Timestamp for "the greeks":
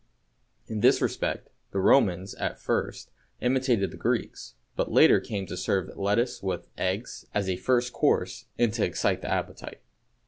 3.91-4.55